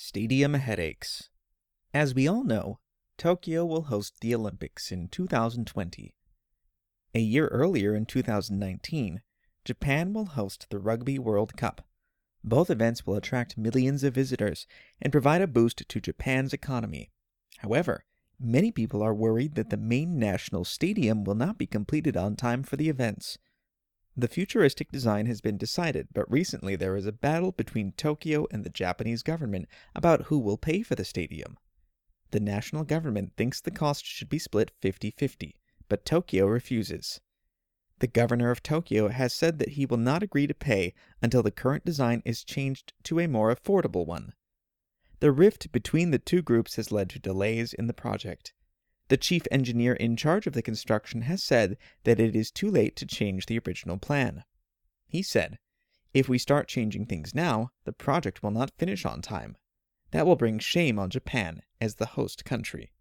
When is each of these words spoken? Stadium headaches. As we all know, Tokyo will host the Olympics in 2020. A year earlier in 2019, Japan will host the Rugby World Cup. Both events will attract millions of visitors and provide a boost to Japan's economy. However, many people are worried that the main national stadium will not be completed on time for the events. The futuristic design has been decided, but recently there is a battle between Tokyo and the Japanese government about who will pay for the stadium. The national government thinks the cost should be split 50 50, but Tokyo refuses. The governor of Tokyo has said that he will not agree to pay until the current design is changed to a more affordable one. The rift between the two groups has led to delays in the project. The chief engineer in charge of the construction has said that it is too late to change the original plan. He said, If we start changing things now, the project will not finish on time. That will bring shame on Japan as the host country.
Stadium 0.00 0.54
headaches. 0.54 1.28
As 1.92 2.14
we 2.14 2.28
all 2.28 2.44
know, 2.44 2.78
Tokyo 3.18 3.66
will 3.66 3.82
host 3.82 4.20
the 4.20 4.32
Olympics 4.32 4.92
in 4.92 5.08
2020. 5.08 6.14
A 7.14 7.18
year 7.18 7.48
earlier 7.48 7.96
in 7.96 8.06
2019, 8.06 9.22
Japan 9.64 10.12
will 10.12 10.26
host 10.26 10.68
the 10.70 10.78
Rugby 10.78 11.18
World 11.18 11.56
Cup. 11.56 11.84
Both 12.44 12.70
events 12.70 13.08
will 13.08 13.16
attract 13.16 13.58
millions 13.58 14.04
of 14.04 14.14
visitors 14.14 14.68
and 15.02 15.10
provide 15.10 15.42
a 15.42 15.48
boost 15.48 15.82
to 15.88 16.00
Japan's 16.00 16.52
economy. 16.52 17.10
However, 17.58 18.04
many 18.38 18.70
people 18.70 19.02
are 19.02 19.12
worried 19.12 19.56
that 19.56 19.70
the 19.70 19.76
main 19.76 20.16
national 20.16 20.64
stadium 20.64 21.24
will 21.24 21.34
not 21.34 21.58
be 21.58 21.66
completed 21.66 22.16
on 22.16 22.36
time 22.36 22.62
for 22.62 22.76
the 22.76 22.88
events. 22.88 23.36
The 24.18 24.26
futuristic 24.26 24.90
design 24.90 25.26
has 25.26 25.40
been 25.40 25.56
decided, 25.56 26.08
but 26.12 26.28
recently 26.28 26.74
there 26.74 26.96
is 26.96 27.06
a 27.06 27.12
battle 27.12 27.52
between 27.52 27.92
Tokyo 27.92 28.48
and 28.50 28.64
the 28.64 28.68
Japanese 28.68 29.22
government 29.22 29.68
about 29.94 30.22
who 30.22 30.40
will 30.40 30.58
pay 30.58 30.82
for 30.82 30.96
the 30.96 31.04
stadium. 31.04 31.56
The 32.32 32.40
national 32.40 32.82
government 32.82 33.34
thinks 33.36 33.60
the 33.60 33.70
cost 33.70 34.04
should 34.04 34.28
be 34.28 34.40
split 34.40 34.72
50 34.82 35.12
50, 35.12 35.54
but 35.88 36.04
Tokyo 36.04 36.46
refuses. 36.46 37.20
The 38.00 38.08
governor 38.08 38.50
of 38.50 38.60
Tokyo 38.60 39.06
has 39.06 39.32
said 39.32 39.60
that 39.60 39.74
he 39.74 39.86
will 39.86 39.98
not 39.98 40.24
agree 40.24 40.48
to 40.48 40.54
pay 40.54 40.94
until 41.22 41.44
the 41.44 41.52
current 41.52 41.84
design 41.84 42.20
is 42.24 42.42
changed 42.42 42.94
to 43.04 43.20
a 43.20 43.28
more 43.28 43.54
affordable 43.54 44.04
one. 44.04 44.32
The 45.20 45.30
rift 45.30 45.70
between 45.70 46.10
the 46.10 46.18
two 46.18 46.42
groups 46.42 46.74
has 46.74 46.90
led 46.90 47.08
to 47.10 47.20
delays 47.20 47.72
in 47.72 47.86
the 47.86 47.94
project. 47.94 48.52
The 49.08 49.16
chief 49.16 49.42
engineer 49.50 49.94
in 49.94 50.16
charge 50.16 50.46
of 50.46 50.52
the 50.52 50.62
construction 50.62 51.22
has 51.22 51.42
said 51.42 51.78
that 52.04 52.20
it 52.20 52.36
is 52.36 52.50
too 52.50 52.70
late 52.70 52.94
to 52.96 53.06
change 53.06 53.46
the 53.46 53.58
original 53.66 53.96
plan. 53.96 54.44
He 55.06 55.22
said, 55.22 55.58
If 56.12 56.28
we 56.28 56.38
start 56.38 56.68
changing 56.68 57.06
things 57.06 57.34
now, 57.34 57.70
the 57.84 57.92
project 57.92 58.42
will 58.42 58.50
not 58.50 58.76
finish 58.76 59.06
on 59.06 59.22
time. 59.22 59.56
That 60.10 60.26
will 60.26 60.36
bring 60.36 60.58
shame 60.58 60.98
on 60.98 61.10
Japan 61.10 61.62
as 61.80 61.94
the 61.94 62.06
host 62.06 62.44
country. 62.44 62.92